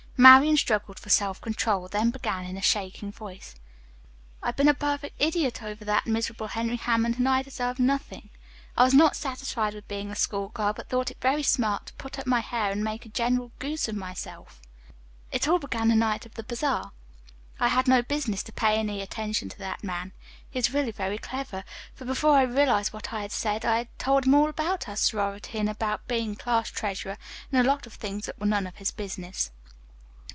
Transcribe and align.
Marian 0.17 0.55
struggled 0.55 0.99
for 0.99 1.09
self 1.09 1.41
control, 1.41 1.87
then 1.87 2.11
began 2.11 2.45
in 2.45 2.55
a 2.55 2.61
shaking 2.61 3.11
voice. 3.11 3.55
"I 4.43 4.49
have 4.49 4.55
been 4.55 4.67
a 4.67 4.75
perfect 4.75 5.15
idiot 5.19 5.63
over 5.63 5.83
that 5.83 6.05
miserable 6.05 6.45
Henry 6.45 6.75
Hammond, 6.75 7.17
and 7.17 7.27
I 7.27 7.41
deserve 7.41 7.79
everything. 7.79 8.29
I 8.77 8.83
was 8.83 8.93
not 8.93 9.15
satisfied 9.15 9.73
with 9.73 9.87
being 9.87 10.11
a 10.11 10.15
school 10.15 10.49
girl, 10.49 10.73
but 10.73 10.89
thought 10.89 11.09
it 11.09 11.17
very 11.21 11.41
smart 11.41 11.87
to 11.87 11.93
put 11.95 12.19
up 12.19 12.27
my 12.27 12.39
hair 12.41 12.69
and 12.71 12.83
make 12.83 13.03
a 13.03 13.09
general 13.09 13.51
goose 13.57 13.87
of 13.87 13.95
myself. 13.95 14.61
"It 15.31 15.47
all 15.47 15.57
began 15.57 15.87
the 15.87 15.95
night 15.95 16.27
of 16.27 16.35
the 16.35 16.43
bazaar. 16.43 16.91
I 17.59 17.69
had 17.69 17.87
no 17.87 18.03
business 18.03 18.43
to 18.43 18.51
pay 18.53 18.75
any 18.77 19.01
attention 19.01 19.49
to 19.49 19.57
that 19.57 19.83
man. 19.83 20.11
He 20.47 20.59
is 20.59 20.71
really 20.71 20.91
very 20.91 21.17
clever, 21.17 21.63
for 21.95 22.05
before 22.05 22.35
I 22.37 22.43
realized 22.43 22.93
what 22.93 23.11
I 23.11 23.21
had 23.21 23.31
said 23.31 23.65
I 23.65 23.77
had 23.79 23.97
told 23.97 24.27
him 24.27 24.35
all 24.35 24.49
about 24.49 24.87
our 24.87 24.95
sorority 24.95 25.57
and 25.57 25.67
about 25.69 26.07
being 26.07 26.35
class 26.35 26.69
treasurer, 26.69 27.17
and 27.51 27.59
a 27.59 27.67
lot 27.67 27.87
of 27.87 27.93
things 27.95 28.27
that 28.27 28.39
were 28.39 28.45
none 28.45 28.67
of 28.67 28.75
his 28.75 28.91
business. 28.91 29.49